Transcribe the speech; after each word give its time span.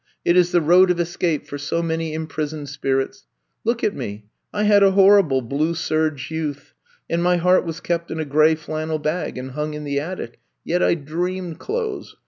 It 0.25 0.35
is 0.35 0.51
the 0.51 0.61
road 0.61 0.89
of 0.89 0.99
escape 0.99 1.45
for 1.45 1.59
so 1.59 1.83
many 1.83 2.15
imprisoned 2.15 2.69
spirits. 2.69 3.27
Look 3.63 3.83
at 3.83 3.95
me. 3.95 4.25
I 4.51 4.63
had 4.63 4.81
a 4.81 4.93
horrible 4.93 5.43
blue 5.43 5.75
serge 5.75 6.31
youth, 6.31 6.73
and 7.07 7.21
my 7.21 7.37
heart 7.37 7.65
was 7.67 7.81
kept 7.81 8.09
in 8.09 8.19
a 8.19 8.25
gray 8.25 8.55
flannel 8.55 8.97
bag 8.97 9.37
and 9.37 9.51
hung 9.51 9.75
in 9.75 9.83
the 9.83 9.99
attic. 9.99 10.39
Yet 10.65 10.81
I 10.81 10.95
dreamed 10.95 11.59
clothes. 11.59 12.15